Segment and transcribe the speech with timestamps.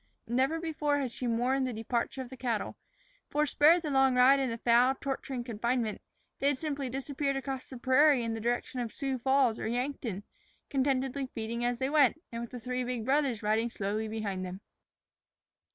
[0.29, 2.75] Never before had she mourned the departure of the cattle,
[3.29, 6.01] for, spared the long ride in foul, torturing confinement,
[6.39, 10.23] they had simply disappeared across the prairie in the direction of Sioux Falls or Yankton,
[10.71, 14.61] contentedly feeding as they went, and with the three big brothers riding slowly behind them.